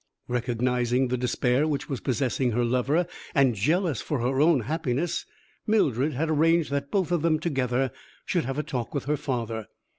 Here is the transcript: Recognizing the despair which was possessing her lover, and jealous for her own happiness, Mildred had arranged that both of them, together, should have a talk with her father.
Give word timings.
Recognizing 0.27 1.09
the 1.09 1.15
despair 1.17 1.67
which 1.67 1.87
was 1.87 1.99
possessing 1.99 2.53
her 2.53 2.65
lover, 2.65 3.05
and 3.35 3.53
jealous 3.53 4.01
for 4.01 4.17
her 4.17 4.41
own 4.41 4.61
happiness, 4.61 5.27
Mildred 5.67 6.13
had 6.13 6.27
arranged 6.27 6.71
that 6.71 6.89
both 6.89 7.11
of 7.11 7.21
them, 7.21 7.37
together, 7.39 7.91
should 8.25 8.45
have 8.45 8.57
a 8.57 8.63
talk 8.63 8.95
with 8.95 9.05
her 9.05 9.15
father. 9.17 9.67